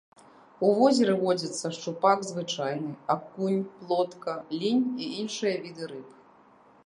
[0.67, 6.09] У возеры водзяцца шчупак звычайны, акунь, плотка, лінь і іншыя віды рыб.